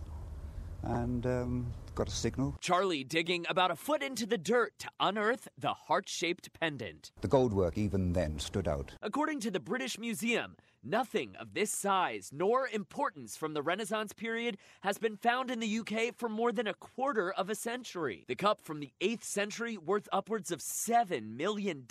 And 0.88 1.26
um, 1.26 1.66
got 1.94 2.08
a 2.08 2.10
signal. 2.10 2.56
Charlie 2.60 3.04
digging 3.04 3.44
about 3.48 3.70
a 3.70 3.76
foot 3.76 4.02
into 4.02 4.24
the 4.24 4.38
dirt 4.38 4.72
to 4.78 4.88
unearth 5.00 5.48
the 5.58 5.74
heart 5.74 6.08
shaped 6.08 6.48
pendant. 6.58 7.10
The 7.20 7.28
gold 7.28 7.52
work 7.52 7.76
even 7.76 8.12
then 8.12 8.38
stood 8.38 8.66
out. 8.66 8.92
According 9.02 9.40
to 9.40 9.50
the 9.50 9.60
British 9.60 9.98
Museum, 9.98 10.56
nothing 10.82 11.34
of 11.38 11.54
this 11.54 11.70
size 11.70 12.30
nor 12.32 12.68
importance 12.68 13.36
from 13.36 13.52
the 13.52 13.62
Renaissance 13.62 14.12
period 14.12 14.56
has 14.82 14.96
been 14.96 15.16
found 15.16 15.50
in 15.50 15.60
the 15.60 15.78
UK 15.80 16.14
for 16.16 16.28
more 16.28 16.52
than 16.52 16.66
a 16.66 16.74
quarter 16.74 17.32
of 17.32 17.50
a 17.50 17.54
century. 17.54 18.24
The 18.28 18.36
cup 18.36 18.60
from 18.60 18.80
the 18.80 18.92
8th 19.00 19.24
century 19.24 19.76
worth 19.76 20.08
upwards 20.12 20.50
of 20.50 20.60
$7 20.60 21.36
million. 21.36 21.84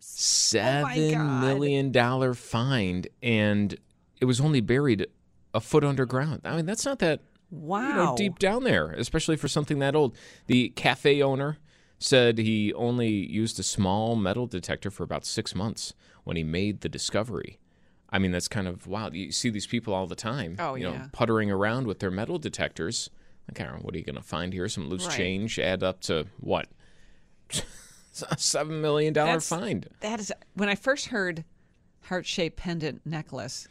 Seven 0.00 1.40
million 1.40 1.92
dollar 1.92 2.34
find, 2.34 3.06
and 3.22 3.76
it 4.20 4.24
was 4.24 4.40
only 4.40 4.60
buried 4.60 5.06
a 5.54 5.60
foot 5.60 5.84
underground. 5.84 6.40
I 6.44 6.56
mean, 6.56 6.66
that's 6.66 6.86
not 6.86 6.98
that 7.00 7.20
wow 7.52 7.88
you 7.88 7.94
know, 7.94 8.14
deep 8.16 8.38
down 8.40 8.64
there, 8.64 8.90
especially 8.92 9.36
for 9.36 9.46
something 9.46 9.78
that 9.78 9.94
old. 9.94 10.16
The 10.46 10.70
cafe 10.70 11.22
owner 11.22 11.58
said 11.98 12.38
he 12.38 12.72
only 12.74 13.08
used 13.10 13.60
a 13.60 13.62
small 13.62 14.16
metal 14.16 14.46
detector 14.48 14.90
for 14.90 15.04
about 15.04 15.24
six 15.24 15.54
months 15.54 15.94
when 16.24 16.36
he 16.36 16.42
made 16.42 16.80
the 16.80 16.88
discovery. 16.88 17.60
I 18.10 18.18
mean, 18.18 18.32
that's 18.32 18.48
kind 18.48 18.66
of 18.66 18.86
wild. 18.86 19.14
You 19.14 19.30
see 19.32 19.48
these 19.50 19.66
people 19.66 19.94
all 19.94 20.06
the 20.06 20.14
time, 20.16 20.56
Oh, 20.58 20.74
you 20.74 20.84
know, 20.84 20.92
yeah. 20.92 21.06
puttering 21.12 21.50
around 21.50 21.86
with 21.86 22.00
their 22.00 22.10
metal 22.10 22.38
detectors. 22.38 23.08
Like, 23.48 23.58
know, 23.60 23.78
what 23.82 23.94
are 23.94 23.98
you 23.98 24.04
going 24.04 24.16
to 24.16 24.22
find 24.22 24.52
here? 24.52 24.68
Some 24.68 24.88
loose 24.88 25.06
Right. 25.06 25.16
change 25.16 25.58
add 25.58 25.82
up 25.82 26.00
to 26.02 26.26
what? 26.40 26.68
a 28.30 28.36
seven 28.38 28.80
million 28.80 29.12
dollar 29.12 29.40
find. 29.40 29.88
That 30.00 30.20
is 30.20 30.32
when 30.54 30.68
I 30.68 30.74
first 30.74 31.06
heard 31.06 31.44
heart 32.04 32.26
shaped 32.26 32.56
pendant 32.56 33.04
necklace. 33.06 33.66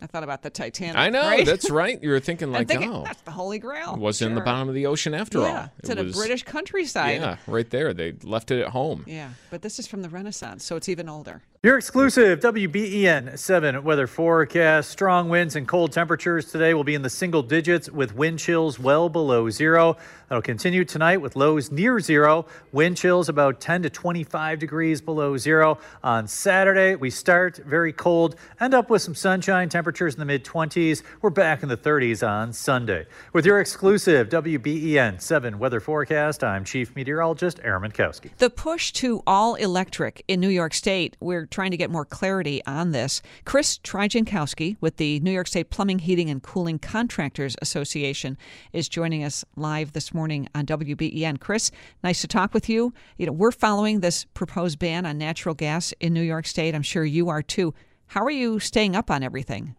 I 0.00 0.06
thought 0.06 0.22
about 0.22 0.42
the 0.42 0.50
Titanic. 0.50 0.96
I 0.96 1.08
know 1.08 1.22
right? 1.22 1.46
that's 1.46 1.70
right. 1.70 2.02
You 2.02 2.10
were 2.10 2.20
thinking 2.28 2.52
like, 2.52 2.68
thinking, 2.68 2.92
oh, 2.92 3.04
that's 3.04 3.22
the 3.22 3.30
Holy 3.30 3.58
Grail. 3.58 3.94
it 3.94 3.98
was 4.00 4.20
in 4.20 4.34
the 4.34 4.42
bottom 4.42 4.68
of 4.68 4.74
the 4.74 4.86
ocean 4.86 5.14
after 5.14 5.38
yeah, 5.40 5.60
all. 5.62 5.68
it's 5.78 5.88
It 5.88 5.98
in 5.98 6.06
was- 6.06 6.14
a 6.14 6.18
British 6.18 6.42
countryside. 6.42 7.20
Yeah, 7.20 7.36
right 7.46 7.68
there. 7.70 7.94
They 7.94 8.12
left 8.22 8.50
it 8.50 8.60
at 8.60 8.68
home. 8.68 9.04
Yeah, 9.06 9.30
but 9.50 9.62
this 9.62 9.78
is 9.78 9.86
from 9.86 10.02
the 10.02 10.08
Renaissance, 10.10 10.64
so 10.64 10.76
it's 10.76 10.88
even 10.88 11.08
older. 11.08 11.42
Your 11.62 11.78
exclusive 11.78 12.40
WBEN 12.40 13.38
7 13.38 13.82
weather 13.82 14.06
forecast. 14.06 14.90
Strong 14.90 15.30
winds 15.30 15.56
and 15.56 15.66
cold 15.66 15.90
temperatures 15.90 16.52
today 16.52 16.74
will 16.74 16.84
be 16.84 16.94
in 16.94 17.00
the 17.00 17.08
single 17.08 17.42
digits 17.42 17.90
with 17.90 18.14
wind 18.14 18.38
chills 18.38 18.78
well 18.78 19.08
below 19.08 19.48
zero. 19.48 19.96
That'll 20.28 20.42
continue 20.42 20.84
tonight 20.84 21.16
with 21.16 21.34
lows 21.34 21.70
near 21.70 21.98
zero. 21.98 22.46
Wind 22.72 22.98
chills 22.98 23.28
about 23.28 23.60
10 23.60 23.84
to 23.84 23.90
25 23.90 24.58
degrees 24.58 25.00
below 25.00 25.36
zero. 25.38 25.78
On 26.04 26.28
Saturday, 26.28 26.94
we 26.94 27.08
start 27.10 27.56
very 27.58 27.92
cold, 27.92 28.36
end 28.60 28.74
up 28.74 28.90
with 28.90 29.00
some 29.02 29.14
sunshine, 29.14 29.68
temperatures 29.68 30.14
in 30.14 30.20
the 30.20 30.26
mid 30.26 30.44
20s. 30.44 31.02
We're 31.22 31.30
back 31.30 31.62
in 31.62 31.68
the 31.70 31.76
30s 31.76 32.26
on 32.26 32.52
Sunday. 32.52 33.06
With 33.32 33.46
your 33.46 33.60
exclusive 33.60 34.28
WBEN 34.28 35.22
7 35.22 35.58
weather 35.58 35.80
forecast, 35.80 36.44
I'm 36.44 36.64
Chief 36.64 36.94
Meteorologist 36.94 37.60
Aaron 37.64 37.90
Mentkowski. 37.90 38.36
The 38.36 38.50
push 38.50 38.92
to 38.94 39.22
all 39.26 39.54
electric 39.54 40.22
in 40.28 40.40
New 40.40 40.48
York 40.48 40.74
State, 40.74 41.16
we're 41.18 41.45
trying 41.50 41.70
to 41.70 41.76
get 41.76 41.90
more 41.90 42.04
clarity 42.04 42.62
on 42.66 42.92
this. 42.92 43.22
Chris 43.44 43.78
Tryjankowski 43.78 44.76
with 44.80 44.96
the 44.96 45.20
New 45.20 45.30
York 45.30 45.46
State 45.46 45.70
Plumbing, 45.70 46.00
Heating, 46.00 46.30
and 46.30 46.42
Cooling 46.42 46.78
Contractors 46.78 47.56
Association 47.62 48.36
is 48.72 48.88
joining 48.88 49.24
us 49.24 49.44
live 49.56 49.92
this 49.92 50.12
morning 50.12 50.48
on 50.54 50.66
WBEN. 50.66 51.40
Chris, 51.40 51.70
nice 52.02 52.20
to 52.20 52.28
talk 52.28 52.54
with 52.54 52.68
you. 52.68 52.92
You 53.16 53.26
know, 53.26 53.32
we're 53.32 53.52
following 53.52 54.00
this 54.00 54.24
proposed 54.34 54.78
ban 54.78 55.06
on 55.06 55.18
natural 55.18 55.54
gas 55.54 55.92
in 56.00 56.12
New 56.12 56.22
York 56.22 56.46
State. 56.46 56.74
I'm 56.74 56.82
sure 56.82 57.04
you 57.04 57.28
are 57.28 57.42
too. 57.42 57.74
How 58.08 58.24
are 58.24 58.30
you 58.30 58.58
staying 58.58 58.94
up 58.94 59.10
on 59.10 59.22
everything? 59.22 59.74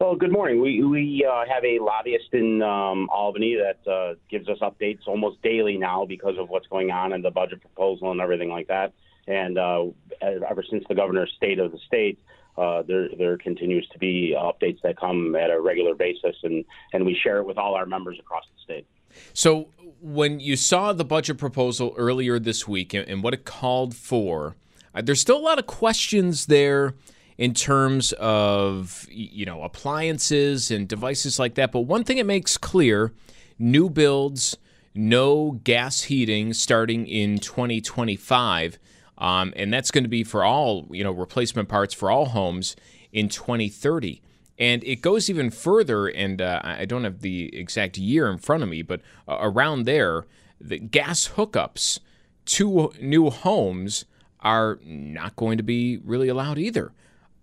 Well, 0.00 0.16
good 0.16 0.32
morning. 0.32 0.62
We 0.62 0.82
we 0.82 1.26
uh, 1.30 1.44
have 1.46 1.62
a 1.62 1.78
lobbyist 1.78 2.32
in 2.32 2.62
um, 2.62 3.10
Albany 3.10 3.54
that 3.56 3.90
uh, 3.90 4.14
gives 4.30 4.48
us 4.48 4.56
updates 4.62 5.00
almost 5.06 5.42
daily 5.42 5.76
now 5.76 6.06
because 6.06 6.36
of 6.38 6.48
what's 6.48 6.66
going 6.68 6.90
on 6.90 7.12
and 7.12 7.22
the 7.22 7.30
budget 7.30 7.60
proposal 7.60 8.10
and 8.10 8.18
everything 8.18 8.48
like 8.48 8.68
that. 8.68 8.94
And 9.26 9.58
uh, 9.58 9.86
ever 10.22 10.64
since 10.68 10.84
the 10.88 10.94
governor's 10.94 11.32
state 11.36 11.58
of 11.58 11.72
the 11.72 11.78
state, 11.86 12.18
uh, 12.56 12.82
there 12.82 13.08
there 13.16 13.38
continues 13.38 13.88
to 13.88 13.98
be 13.98 14.34
updates 14.36 14.80
that 14.82 14.98
come 14.98 15.34
at 15.36 15.50
a 15.50 15.60
regular 15.60 15.94
basis, 15.94 16.36
and 16.42 16.64
and 16.92 17.06
we 17.06 17.14
share 17.14 17.38
it 17.38 17.46
with 17.46 17.58
all 17.58 17.74
our 17.74 17.86
members 17.86 18.18
across 18.18 18.44
the 18.54 18.62
state. 18.62 18.86
So, 19.32 19.68
when 20.00 20.40
you 20.40 20.56
saw 20.56 20.92
the 20.92 21.04
budget 21.04 21.38
proposal 21.38 21.94
earlier 21.96 22.38
this 22.38 22.66
week 22.66 22.94
and, 22.94 23.08
and 23.08 23.22
what 23.22 23.34
it 23.34 23.44
called 23.44 23.94
for, 23.94 24.56
uh, 24.94 25.02
there's 25.02 25.20
still 25.20 25.38
a 25.38 25.40
lot 25.40 25.58
of 25.58 25.66
questions 25.66 26.46
there 26.46 26.94
in 27.38 27.54
terms 27.54 28.12
of 28.14 29.06
you 29.10 29.46
know 29.46 29.62
appliances 29.62 30.70
and 30.70 30.88
devices 30.88 31.38
like 31.38 31.54
that. 31.54 31.72
But 31.72 31.80
one 31.80 32.04
thing 32.04 32.18
it 32.18 32.26
makes 32.26 32.58
clear: 32.58 33.12
new 33.58 33.88
builds, 33.88 34.58
no 34.94 35.52
gas 35.64 36.02
heating 36.02 36.52
starting 36.52 37.06
in 37.06 37.38
2025, 37.38 38.78
um, 39.20 39.52
and 39.54 39.72
that's 39.72 39.90
going 39.90 40.04
to 40.04 40.10
be 40.10 40.24
for 40.24 40.42
all 40.42 40.86
you 40.90 41.04
know 41.04 41.12
replacement 41.12 41.68
parts 41.68 41.94
for 41.94 42.10
all 42.10 42.26
homes 42.26 42.74
in 43.12 43.28
2030. 43.28 44.22
And 44.58 44.84
it 44.84 44.96
goes 44.96 45.30
even 45.30 45.50
further, 45.50 46.06
and 46.06 46.42
uh, 46.42 46.60
I 46.62 46.84
don't 46.84 47.04
have 47.04 47.22
the 47.22 47.54
exact 47.56 47.96
year 47.96 48.30
in 48.30 48.36
front 48.36 48.62
of 48.62 48.68
me, 48.68 48.82
but 48.82 49.00
uh, 49.26 49.38
around 49.40 49.84
there, 49.84 50.26
the 50.60 50.78
gas 50.78 51.30
hookups 51.36 52.00
to 52.44 52.92
new 53.00 53.30
homes 53.30 54.04
are 54.40 54.78
not 54.84 55.36
going 55.36 55.56
to 55.56 55.62
be 55.62 55.98
really 56.04 56.28
allowed 56.28 56.58
either. 56.58 56.92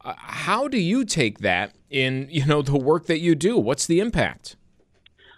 Uh, 0.06 0.14
how 0.18 0.68
do 0.68 0.78
you 0.78 1.04
take 1.06 1.40
that 1.40 1.74
in 1.90 2.28
you 2.30 2.46
know 2.46 2.62
the 2.62 2.78
work 2.78 3.08
that 3.08 3.20
you 3.20 3.36
do? 3.36 3.58
What's 3.58 3.88
the 3.88 4.00
impact? 4.00 4.56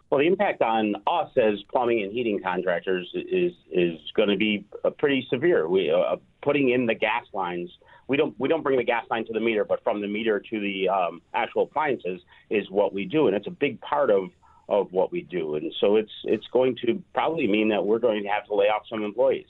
Well, 0.10 0.20
the 0.20 0.28
impact 0.28 0.62
on 0.62 0.96
us 1.06 1.30
as 1.38 1.62
plumbing 1.72 2.02
and 2.04 2.12
heating 2.12 2.42
contractors 2.42 3.10
is 3.14 3.54
is 3.72 3.98
going 4.16 4.30
to 4.30 4.38
be 4.38 4.66
uh, 4.84 4.90
pretty 4.90 5.26
severe. 5.30 5.68
We 5.68 5.92
uh, 5.92 6.18
putting 6.42 6.70
in 6.70 6.86
the 6.86 6.96
gas 6.96 7.26
lines. 7.34 7.70
We 8.08 8.18
don't 8.18 8.34
we 8.40 8.48
don't 8.48 8.64
bring 8.64 8.78
the 8.78 8.84
gas 8.84 9.06
line 9.10 9.26
to 9.26 9.34
the 9.34 9.40
meter, 9.40 9.64
but 9.66 9.84
from 9.84 10.02
the 10.02 10.08
meter 10.08 10.40
to 10.40 10.60
the 10.60 10.90
um, 10.90 11.22
actual 11.34 11.64
appliances 11.64 12.22
is 12.50 12.70
what 12.70 12.94
we 12.94 13.06
do, 13.06 13.28
and 13.28 13.36
it's 13.36 13.48
a 13.48 13.52
big 13.52 13.80
part 13.82 14.10
of 14.10 14.30
of 14.68 14.92
what 14.94 15.12
we 15.12 15.22
do. 15.22 15.56
And 15.56 15.74
so 15.80 15.96
it's 15.96 16.12
it's 16.24 16.48
going 16.48 16.78
to 16.86 17.02
probably 17.14 17.48
mean 17.48 17.70
that 17.70 17.86
we're 17.86 18.00
going 18.00 18.24
to 18.24 18.30
have 18.30 18.46
to 18.48 18.56
lay 18.56 18.66
off 18.66 18.84
some 18.90 19.04
employees. 19.04 19.48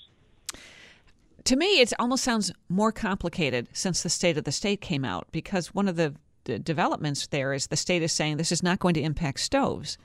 To 1.46 1.56
me, 1.56 1.80
it 1.80 1.94
almost 2.00 2.24
sounds 2.24 2.52
more 2.68 2.92
complicated 2.92 3.68
since 3.74 4.04
the 4.04 4.10
state 4.10 4.38
of 4.38 4.44
the 4.44 4.52
state 4.52 4.82
came 4.82 5.06
out 5.06 5.28
because 5.32 5.74
one 5.74 5.88
of 5.88 5.96
the 5.96 6.14
d- 6.44 6.60
developments 6.60 7.28
there 7.28 7.54
is 7.54 7.68
the 7.68 7.78
state 7.78 8.04
is 8.04 8.12
saying 8.12 8.38
this 8.38 8.52
is 8.52 8.64
not 8.64 8.80
going 8.80 8.94
to 8.96 9.02
impact 9.02 9.40
stoves. 9.40 9.98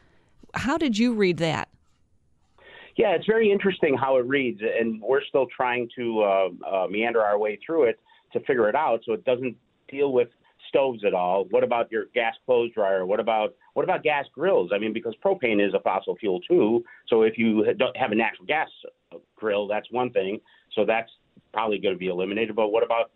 How 0.55 0.79
did 0.79 0.97
you 0.97 1.13
read 1.13 1.39
that? 1.39 1.69
Yeah, 2.97 3.11
it's 3.11 3.27
very 3.27 3.51
interesting 3.51 3.97
how 3.97 4.17
it 4.19 4.27
reads, 4.27 4.61
and 4.63 5.03
we're 5.03 5.25
still 5.25 5.47
trying 5.55 5.89
to 5.97 6.23
uh, 6.23 6.49
uh, 6.67 6.87
meander 6.89 7.23
our 7.23 7.39
way 7.39 7.59
through 7.65 7.85
it 7.85 7.99
to 8.33 8.41
figure 8.41 8.69
it 8.69 8.77
out. 8.77 9.01
So 9.05 9.13
it 9.15 9.25
doesn't 9.25 9.57
deal 9.89 10.13
with 10.13 10.29
stoves 10.69 11.05
at 11.05 11.15
all. 11.15 11.45
What 11.51 11.65
about 11.65 11.91
your 11.91 12.07
gas 12.15 12.35
clothes 12.47 12.71
dryer? 12.75 13.05
What 13.05 13.21
about 13.21 13.55
what 13.75 13.83
about 13.83 14.03
gas 14.03 14.27
grills? 14.33 14.71
I 14.73 14.79
mean, 14.79 14.93
because 14.93 15.15
propane 15.25 15.65
is 15.67 15.75
a 15.75 15.81
fossil 15.81 16.17
fuel 16.17 16.41
too. 16.41 16.85
So 17.09 17.23
if 17.23 17.37
you 17.37 17.65
don't 17.75 17.97
have 17.97 18.13
a 18.13 18.15
natural 18.15 18.47
gas 18.47 18.69
grill, 19.37 19.67
that's 19.67 19.91
one 19.91 20.11
thing. 20.11 20.41
So 20.75 20.85
that's 20.85 21.11
probably 21.53 21.79
going 21.79 21.95
to 21.95 21.99
be 21.99 22.09
eliminated. 22.09 22.57
But 22.57 22.69
what 22.69 22.83
about 22.85 23.11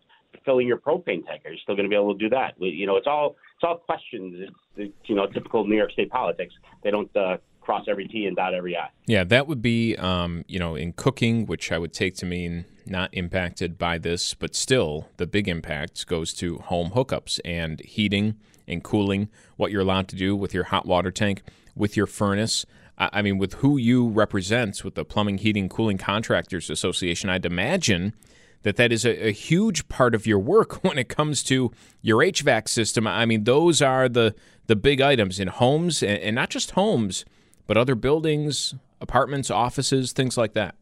filling 0.45 0.67
your 0.67 0.77
propane 0.77 1.25
tank? 1.25 1.43
Are 1.45 1.51
you 1.51 1.57
still 1.63 1.75
going 1.75 1.85
to 1.85 1.89
be 1.89 1.95
able 1.95 2.13
to 2.13 2.19
do 2.19 2.29
that? 2.29 2.53
You 2.59 2.85
know, 2.85 2.97
it's 2.97 3.07
all 3.07 3.35
it's 3.55 3.63
all 3.63 3.77
questions. 3.77 4.35
It's, 4.39 4.55
it's, 4.77 5.09
you 5.09 5.15
know, 5.15 5.27
typical 5.27 5.65
New 5.65 5.75
York 5.77 5.91
State 5.91 6.09
politics. 6.09 6.53
They 6.83 6.91
don't 6.91 7.13
uh, 7.15 7.37
cross 7.69 7.85
every 7.87 8.07
T 8.07 8.25
and 8.25 8.35
dot 8.35 8.55
every 8.55 8.75
I. 8.75 8.89
Yeah, 9.05 9.23
that 9.25 9.45
would 9.45 9.61
be, 9.61 9.95
um, 9.97 10.43
you 10.47 10.57
know, 10.57 10.73
in 10.73 10.91
cooking, 10.91 11.45
which 11.45 11.71
I 11.71 11.77
would 11.77 11.93
take 11.93 12.15
to 12.15 12.25
mean 12.25 12.65
not 12.87 13.13
impacted 13.13 13.77
by 13.77 13.99
this, 13.99 14.33
but 14.33 14.55
still 14.55 15.09
the 15.17 15.27
big 15.27 15.47
impact 15.47 16.07
goes 16.07 16.33
to 16.35 16.57
home 16.57 16.89
hookups 16.95 17.39
and 17.45 17.79
heating 17.81 18.37
and 18.67 18.83
cooling, 18.83 19.29
what 19.55 19.71
you're 19.71 19.83
allowed 19.83 20.07
to 20.07 20.15
do 20.15 20.35
with 20.35 20.51
your 20.51 20.63
hot 20.63 20.87
water 20.87 21.11
tank, 21.11 21.43
with 21.75 21.95
your 21.95 22.07
furnace. 22.07 22.65
I 22.97 23.21
mean, 23.21 23.37
with 23.37 23.53
who 23.55 23.77
you 23.77 24.07
represent 24.07 24.83
with 24.83 24.95
the 24.95 25.05
Plumbing, 25.05 25.37
Heating, 25.37 25.69
Cooling 25.69 25.99
Contractors 25.99 26.71
Association, 26.71 27.29
I'd 27.29 27.45
imagine 27.45 28.15
that 28.63 28.77
that 28.77 28.91
is 28.91 29.05
a, 29.05 29.27
a 29.27 29.31
huge 29.31 29.87
part 29.89 30.15
of 30.15 30.25
your 30.25 30.39
work 30.39 30.83
when 30.83 30.97
it 30.97 31.07
comes 31.07 31.43
to 31.43 31.71
your 32.01 32.23
HVAC 32.23 32.67
system. 32.67 33.05
I 33.05 33.27
mean, 33.27 33.43
those 33.43 33.79
are 33.79 34.09
the 34.09 34.33
the 34.65 34.75
big 34.75 35.01
items 35.01 35.39
in 35.39 35.49
homes, 35.49 36.01
and, 36.01 36.19
and 36.19 36.35
not 36.35 36.49
just 36.49 36.71
homes, 36.71 37.25
but 37.69 37.77
other 37.77 37.93
buildings, 37.93 38.73
apartments, 38.99 39.51
offices, 39.51 40.11
things 40.11 40.35
like 40.35 40.53
that. 40.53 40.73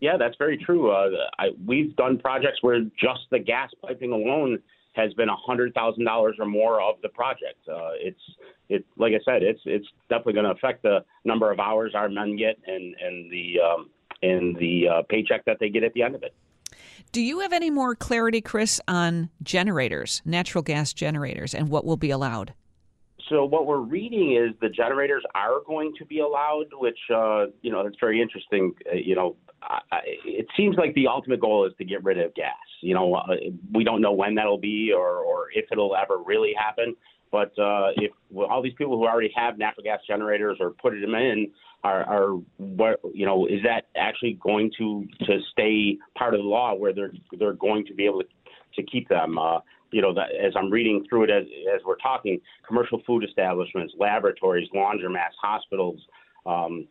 Yeah, 0.00 0.16
that's 0.18 0.34
very 0.38 0.58
true. 0.58 0.90
Uh, 0.90 1.10
I, 1.38 1.50
we've 1.64 1.94
done 1.94 2.18
projects 2.18 2.58
where 2.62 2.80
just 3.00 3.20
the 3.30 3.38
gas 3.38 3.70
piping 3.80 4.10
alone 4.10 4.58
has 4.94 5.14
been 5.14 5.28
a 5.28 5.36
hundred 5.36 5.72
thousand 5.72 6.04
dollars 6.04 6.34
or 6.40 6.46
more 6.46 6.82
of 6.82 6.96
the 7.02 7.10
project. 7.10 7.60
Uh, 7.68 7.92
it's 7.94 8.20
it 8.68 8.84
like 8.96 9.12
I 9.12 9.20
said, 9.24 9.44
it's 9.44 9.60
it's 9.64 9.86
definitely 10.08 10.32
going 10.32 10.46
to 10.46 10.50
affect 10.50 10.82
the 10.82 11.04
number 11.24 11.52
of 11.52 11.60
hours 11.60 11.92
our 11.94 12.08
men 12.08 12.36
get 12.36 12.58
and 12.66 12.96
and 13.00 13.30
the 13.30 13.60
um, 13.60 13.90
and 14.20 14.56
the 14.56 14.88
uh, 14.88 15.02
paycheck 15.08 15.44
that 15.44 15.58
they 15.60 15.68
get 15.68 15.84
at 15.84 15.92
the 15.92 16.02
end 16.02 16.16
of 16.16 16.24
it. 16.24 16.34
Do 17.12 17.22
you 17.22 17.38
have 17.38 17.52
any 17.52 17.70
more 17.70 17.94
clarity, 17.94 18.40
Chris, 18.40 18.80
on 18.88 19.30
generators, 19.44 20.22
natural 20.24 20.62
gas 20.62 20.92
generators, 20.92 21.54
and 21.54 21.68
what 21.68 21.84
will 21.84 21.96
be 21.96 22.10
allowed? 22.10 22.52
So 23.30 23.44
what 23.44 23.66
we're 23.66 23.78
reading 23.78 24.36
is 24.36 24.54
the 24.60 24.68
generators 24.68 25.22
are 25.36 25.60
going 25.64 25.94
to 25.98 26.04
be 26.04 26.18
allowed, 26.18 26.66
which 26.72 26.98
uh, 27.14 27.46
you 27.62 27.70
know 27.70 27.84
that's 27.84 27.96
very 28.00 28.20
interesting. 28.20 28.74
Uh, 28.90 28.96
you 28.96 29.14
know, 29.14 29.36
I, 29.62 30.00
it 30.24 30.46
seems 30.56 30.76
like 30.76 30.94
the 30.94 31.06
ultimate 31.06 31.40
goal 31.40 31.64
is 31.64 31.72
to 31.78 31.84
get 31.84 32.02
rid 32.02 32.18
of 32.18 32.34
gas. 32.34 32.56
You 32.80 32.94
know, 32.94 33.14
uh, 33.14 33.36
we 33.72 33.84
don't 33.84 34.02
know 34.02 34.12
when 34.12 34.34
that'll 34.34 34.58
be 34.58 34.92
or 34.92 35.18
or 35.18 35.46
if 35.54 35.66
it'll 35.70 35.94
ever 35.96 36.18
really 36.18 36.52
happen. 36.58 36.96
But 37.30 37.56
uh, 37.56 37.90
if 37.96 38.10
well, 38.30 38.48
all 38.48 38.62
these 38.62 38.74
people 38.76 38.98
who 38.98 39.06
already 39.06 39.32
have 39.36 39.56
natural 39.56 39.84
gas 39.84 40.00
generators 40.08 40.58
or 40.58 40.70
put 40.70 40.92
them 41.00 41.14
in 41.14 41.52
are, 41.84 42.02
are 42.04 42.32
what 42.56 43.00
you 43.14 43.24
know 43.24 43.46
is 43.46 43.62
that 43.62 43.86
actually 43.96 44.38
going 44.42 44.72
to 44.78 45.06
to 45.20 45.38
stay 45.52 45.98
part 46.18 46.34
of 46.34 46.40
the 46.40 46.46
law 46.46 46.74
where 46.74 46.92
they're 46.92 47.12
they're 47.38 47.52
going 47.52 47.86
to 47.86 47.94
be 47.94 48.06
able 48.06 48.22
to 48.22 48.28
to 48.74 48.82
keep 48.82 49.08
them 49.08 49.38
uh, 49.38 49.58
you 49.92 50.02
know 50.02 50.10
as 50.10 50.52
I'm 50.56 50.70
reading 50.70 51.04
through 51.08 51.24
it 51.24 51.30
as 51.30 51.44
as 51.74 51.80
we're 51.84 51.96
talking 51.96 52.40
commercial 52.66 53.02
food 53.06 53.24
establishments 53.24 53.94
laboratories 53.98 54.68
laundromats 54.74 55.36
hospitals 55.40 56.00
um, 56.46 56.86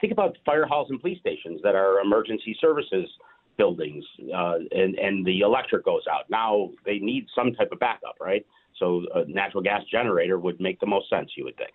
think 0.00 0.12
about 0.12 0.36
fire 0.44 0.66
halls 0.66 0.88
and 0.90 1.00
police 1.00 1.20
stations 1.20 1.60
that 1.62 1.74
are 1.74 2.00
emergency 2.00 2.56
services 2.60 3.08
buildings 3.56 4.04
uh, 4.34 4.54
and 4.72 4.94
and 4.96 5.26
the 5.26 5.40
electric 5.40 5.84
goes 5.84 6.02
out 6.10 6.28
now 6.30 6.70
they 6.84 6.98
need 6.98 7.26
some 7.34 7.52
type 7.52 7.70
of 7.72 7.78
backup 7.78 8.16
right 8.20 8.46
so 8.78 9.02
a 9.14 9.24
natural 9.24 9.62
gas 9.62 9.82
generator 9.90 10.38
would 10.38 10.60
make 10.60 10.78
the 10.80 10.86
most 10.86 11.08
sense 11.10 11.30
you 11.36 11.44
would 11.44 11.56
think 11.56 11.72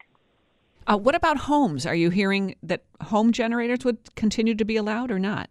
uh, 0.86 0.98
what 0.98 1.15
about 1.15 1.38
homes? 1.38 1.86
Are 1.86 1.96
you 1.96 2.10
hearing 2.10 2.56
that 2.62 2.84
home 3.01 3.32
generators 3.32 3.86
would 3.86 4.15
continue 4.15 4.53
to 4.56 4.65
be 4.65 4.75
allowed 4.75 5.12
or 5.12 5.20
not? 5.20 5.50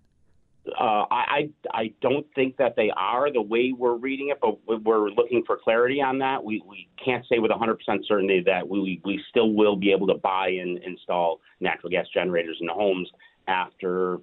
Uh, 0.79 1.05
I 1.11 1.51
I 1.71 1.93
don't 2.01 2.27
think 2.35 2.57
that 2.57 2.77
they 2.77 2.91
are 2.97 3.33
the 3.33 3.43
way 3.43 3.73
we're 3.77 3.97
reading 3.97 4.31
it, 4.31 4.39
but 4.41 4.59
we're 4.85 5.11
looking 5.11 5.43
for 5.47 5.59
clarity 5.63 6.01
on 6.01 6.19
that. 6.19 6.43
We 6.43 6.63
we 6.69 6.89
can't 7.05 7.25
say 7.29 7.39
with 7.39 7.51
100% 7.51 7.77
certainty 8.07 8.43
that 8.47 8.69
we 8.69 9.01
we 9.05 9.23
still 9.31 9.53
will 9.53 9.77
be 9.77 9.93
able 9.93 10.07
to 10.09 10.15
buy 10.15 10.49
and 10.49 10.79
install 10.83 11.41
natural 11.61 11.91
gas 11.91 12.07
generators 12.13 12.59
in 12.61 12.69
homes 12.69 13.11
after 13.49 14.19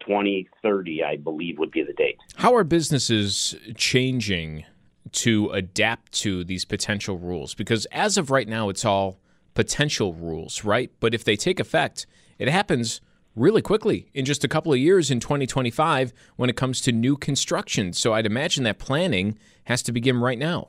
2030, 0.00 1.02
I 1.02 1.16
believe 1.16 1.58
would 1.58 1.70
be 1.70 1.82
the 1.82 1.92
date. 1.92 2.16
How 2.36 2.54
are 2.54 2.64
businesses 2.64 3.54
changing 3.76 4.64
to 5.12 5.50
adapt 5.50 6.12
to 6.12 6.44
these 6.44 6.64
potential 6.64 7.18
rules? 7.18 7.54
Because 7.54 7.86
as 7.86 8.16
of 8.16 8.30
right 8.30 8.48
now, 8.48 8.68
it's 8.68 8.84
all 8.84 9.18
potential 9.54 10.14
rules, 10.14 10.64
right? 10.64 10.90
But 11.00 11.14
if 11.14 11.24
they 11.24 11.36
take 11.36 11.60
effect, 11.60 12.06
it 12.38 12.48
happens 12.48 13.00
really 13.38 13.62
quickly 13.62 14.10
in 14.14 14.24
just 14.24 14.44
a 14.44 14.48
couple 14.48 14.72
of 14.72 14.78
years 14.78 15.10
in 15.10 15.20
2025 15.20 16.12
when 16.36 16.50
it 16.50 16.56
comes 16.56 16.80
to 16.82 16.92
new 16.92 17.16
construction. 17.16 17.92
So 17.92 18.12
I'd 18.12 18.26
imagine 18.26 18.64
that 18.64 18.78
planning 18.78 19.38
has 19.64 19.82
to 19.82 19.92
begin 19.92 20.20
right 20.20 20.38
now. 20.38 20.68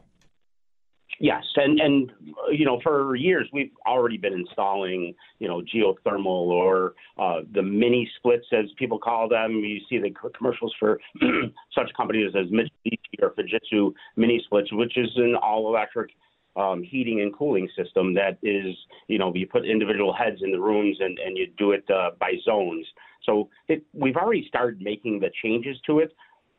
Yes, 1.21 1.43
and 1.57 1.81
and 1.81 2.11
you 2.49 2.63
know 2.63 2.79
for 2.81 3.13
years 3.15 3.49
we've 3.51 3.71
already 3.85 4.17
been 4.17 4.31
installing 4.31 5.13
you 5.39 5.49
know 5.49 5.61
geothermal 5.61 6.25
or 6.25 6.93
uh, 7.17 7.41
the 7.53 7.61
mini 7.61 8.09
splits 8.17 8.45
as 8.53 8.65
people 8.77 8.97
call 8.97 9.27
them. 9.27 9.51
You 9.51 9.79
see 9.89 9.97
the 9.97 10.11
commercials 10.37 10.73
for 10.79 10.97
such 11.75 11.91
companies 11.97 12.31
as 12.39 12.45
Mitsubishi 12.47 13.21
or 13.21 13.31
Fujitsu 13.31 13.91
mini 14.15 14.41
splits, 14.45 14.71
which 14.71 14.97
is 14.97 15.09
an 15.17 15.35
all 15.35 15.67
electric 15.67 16.11
um, 16.55 16.83
heating 16.83 17.21
and 17.21 17.33
cooling 17.35 17.69
system 17.77 18.13
that 18.15 18.37
is, 18.43 18.75
you 19.07 19.17
know, 19.17 19.33
you 19.33 19.47
put 19.47 19.65
individual 19.65 20.13
heads 20.13 20.41
in 20.41 20.51
the 20.51 20.59
rooms 20.59 20.97
and, 20.99 21.17
and 21.19 21.37
you 21.37 21.47
do 21.57 21.71
it 21.71 21.83
uh, 21.89 22.11
by 22.19 22.33
zones. 22.43 22.85
So 23.23 23.49
it, 23.67 23.83
we've 23.93 24.15
already 24.15 24.45
started 24.47 24.81
making 24.81 25.19
the 25.19 25.29
changes 25.41 25.77
to 25.87 25.99
it. 25.99 26.13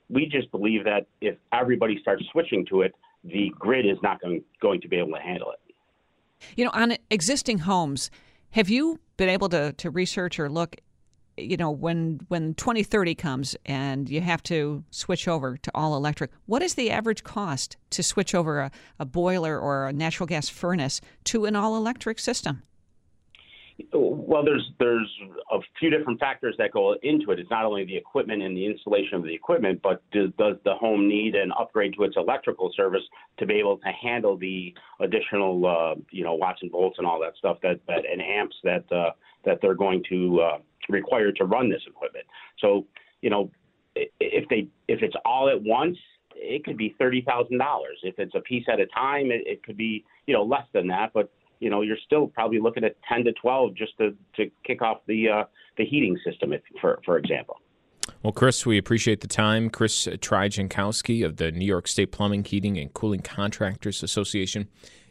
We 0.09 0.27
just 0.27 0.51
believe 0.51 0.85
that 0.85 1.07
if 1.21 1.37
everybody 1.53 1.99
starts 2.01 2.25
switching 2.33 2.67
to 2.67 2.83
it, 2.83 2.95
the 3.25 3.51
grid 3.59 3.87
is 3.87 3.99
not 4.03 4.21
going, 4.21 4.43
going 4.61 4.81
to 4.81 4.89
be 4.89 4.97
able 4.97 5.13
to 5.13 5.21
handle 5.21 5.53
it. 5.53 5.75
You 6.57 6.65
know, 6.65 6.71
on 6.73 6.97
existing 7.11 7.59
homes, 7.59 8.11
have 8.53 8.69
you 8.69 8.99
been 9.17 9.29
able 9.29 9.49
to, 9.51 9.73
to 9.75 9.91
research 9.91 10.41
or 10.41 10.49
look 10.49 10.77
you 11.37 11.57
know 11.57 11.71
when 11.71 12.21
when 12.29 12.55
2030 12.55 13.15
comes 13.15 13.57
and 13.67 14.09
you 14.09 14.21
have 14.21 14.43
to 14.43 14.85
switch 14.91 15.29
over 15.29 15.57
to 15.57 15.71
all 15.75 15.97
electric 15.97 16.31
what 16.47 16.63
is 16.63 16.75
the 16.75 16.91
average 16.91 17.25
cost 17.25 17.77
to 17.91 18.03
switch 18.03 18.35
over 18.35 18.61
a, 18.61 18.71
a 18.99 19.05
boiler 19.05 19.59
or 19.59 19.87
a 19.87 19.93
natural 19.93 20.27
gas 20.27 20.49
furnace 20.49 21.01
to 21.25 21.45
an 21.45 21.57
all 21.57 21.77
electric 21.77 22.19
system? 22.19 22.63
Well 23.93 24.45
there's 24.45 24.71
there's 24.79 25.11
a 25.51 25.59
few 25.79 25.91
different 25.91 26.21
factors 26.21 26.55
that 26.59 26.71
go 26.73 26.95
into 27.03 27.31
it. 27.31 27.39
It's 27.41 27.51
not 27.51 27.65
only 27.65 27.85
the 27.85 27.97
equipment 27.97 28.43
and 28.43 28.57
the 28.57 28.67
installation 28.67 29.15
of 29.15 29.23
the 29.23 29.35
equipment 29.35 29.81
but 29.83 30.03
does, 30.13 30.31
does 30.39 30.57
the 30.65 30.75
home 30.75 31.09
need 31.09 31.35
an 31.35 31.51
upgrade 31.59 31.95
to 31.97 32.05
its 32.05 32.17
electrical 32.17 32.71
service 32.77 33.03
to 33.39 33.47
be 33.47 33.55
able 33.55 33.79
to 33.79 33.89
handle 33.89 34.37
the 34.37 34.75
additional 35.01 35.67
uh, 35.67 35.95
you 36.11 36.25
know 36.25 36.35
watts 36.35 36.61
and 36.63 36.71
volts 36.71 36.99
and 36.99 37.07
all 37.07 37.19
that 37.21 37.33
stuff 37.39 37.57
that, 37.63 37.81
that 37.87 38.05
and 38.11 38.21
amps 38.21 38.57
that 38.65 38.85
uh, 38.93 39.11
that 39.45 39.59
they're 39.63 39.75
going 39.75 40.03
to 40.11 40.41
uh, 40.41 40.59
required 40.89 41.37
to 41.37 41.45
run 41.45 41.71
this 41.71 41.83
equipment. 41.87 42.25
So, 42.59 42.87
you 43.23 43.31
know, 43.31 43.51
if 43.95 44.49
they 44.49 44.69
if 44.89 45.03
it's 45.03 45.17
all 45.25 45.49
at 45.49 45.61
once, 45.63 45.99
it 46.35 46.65
could 46.65 46.77
be 46.77 46.95
thirty 46.99 47.23
thousand 47.23 47.59
dollars. 47.59 47.99
If 48.03 48.19
it's 48.19 48.35
a 48.35 48.41
piece 48.41 48.65
at 48.73 48.81
a 48.81 48.87
time, 48.87 49.31
it, 49.31 49.43
it 49.47 49.63
could 49.63 49.77
be 49.77 50.05
you 50.27 50.35
know 50.35 50.45
less 50.45 50.67
than 50.73 50.87
that. 50.89 51.13
But 51.13 51.31
you 51.59 51.71
know, 51.71 51.83
you're 51.83 51.99
still 52.07 52.27
probably 52.27 52.61
looking 52.61 52.85
at 52.85 52.97
ten 53.09 53.25
to 53.25 53.33
twelve 53.33 53.75
just 53.75 53.97
to 53.99 54.17
to 54.37 54.51
kick 54.65 54.83
off 54.83 54.99
the 55.07 55.29
uh, 55.29 55.45
the 55.77 55.85
heating 55.85 56.19
system, 56.25 56.53
if, 56.53 56.63
for 56.81 57.01
for 57.05 57.19
example. 57.19 57.57
Well, 58.23 58.33
Chris, 58.33 58.67
we 58.67 58.77
appreciate 58.77 59.21
the 59.21 59.29
time. 59.29 59.71
Chris 59.71 60.07
Tryjankowski 60.07 61.25
of 61.25 61.37
the 61.37 61.53
New 61.53 61.65
York 61.65 61.87
State 61.87 62.13
Plumbing, 62.13 62.45
Heating, 62.45 62.77
and 62.77 62.93
Cooling 62.93 63.21
Contractors 63.21 64.03
Association 64.03 64.69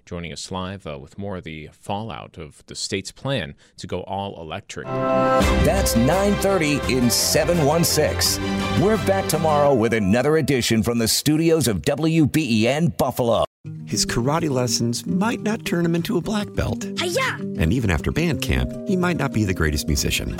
joining 0.09 0.33
us 0.33 0.49
live 0.49 0.87
uh, 0.87 0.97
with 0.97 1.19
more 1.19 1.37
of 1.37 1.43
the 1.43 1.69
fallout 1.71 2.35
of 2.35 2.65
the 2.65 2.73
state's 2.73 3.11
plan 3.11 3.53
to 3.77 3.85
go 3.85 4.01
all 4.05 4.41
electric. 4.41 4.87
That's 4.87 5.93
9:30 5.93 6.89
in 6.89 7.11
716. 7.11 8.41
We're 8.81 8.97
back 9.05 9.29
tomorrow 9.29 9.75
with 9.75 9.93
another 9.93 10.37
edition 10.37 10.81
from 10.81 10.97
the 10.97 11.07
studios 11.07 11.67
of 11.67 11.83
WBEN 11.83 12.97
Buffalo. 12.97 13.43
His 13.85 14.03
karate 14.03 14.49
lessons 14.49 15.05
might 15.05 15.41
not 15.41 15.63
turn 15.63 15.85
him 15.85 15.93
into 15.93 16.17
a 16.17 16.21
black 16.21 16.51
belt. 16.55 16.87
Hi-ya! 16.97 17.35
And 17.61 17.71
even 17.71 17.91
after 17.91 18.11
band 18.11 18.41
camp, 18.41 18.73
he 18.87 18.97
might 18.97 19.17
not 19.17 19.31
be 19.31 19.43
the 19.43 19.53
greatest 19.53 19.85
musician. 19.85 20.39